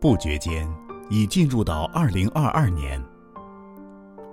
[0.00, 0.66] 不觉间，
[1.10, 2.98] 已进入到二零二二年。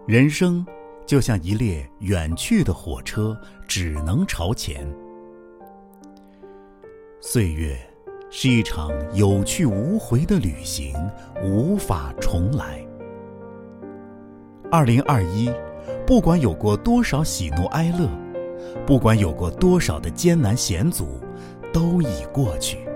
[0.07, 0.65] 人生
[1.05, 4.87] 就像一列远去的火车，只能朝前。
[7.19, 7.77] 岁月
[8.29, 10.95] 是一场有去无回的旅行，
[11.43, 12.81] 无法重来。
[14.71, 15.51] 二零二一，
[16.05, 18.09] 不管有过多少喜怒哀乐，
[18.85, 21.19] 不管有过多少的艰难险阻，
[21.73, 22.86] 都已过去。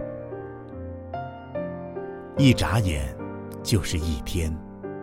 [2.38, 3.16] 一眨眼，
[3.62, 4.52] 就是一天；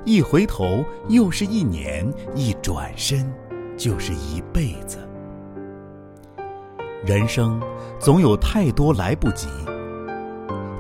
[0.05, 3.33] 一回头，又是一年；一转身，
[3.77, 4.99] 就是一辈子。
[7.05, 7.63] 人生
[7.99, 9.49] 总有太多来不及，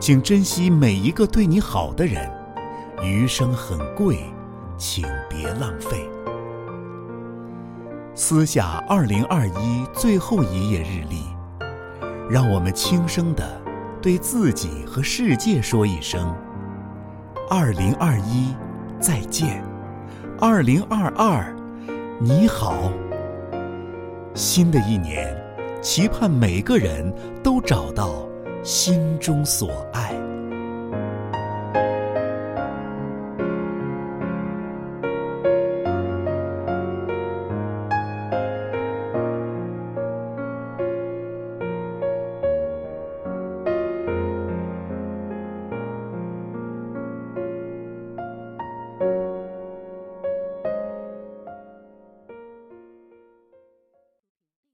[0.00, 2.30] 请珍惜每一个对你好的人。
[3.02, 4.18] 余生很贵。
[4.80, 6.08] 请别浪费。
[8.14, 11.24] 撕下二零二一最后一页日历，
[12.30, 13.60] 让我们轻声的
[14.00, 16.32] 对自己和世界说一声
[17.50, 18.54] ：“二零二一，
[19.00, 19.62] 再见；
[20.38, 21.56] 二零二二，
[22.20, 22.92] 你好。”
[24.36, 25.34] 新的一年，
[25.80, 27.10] 期盼每个人
[27.42, 28.28] 都找到
[28.62, 30.14] 心中所爱。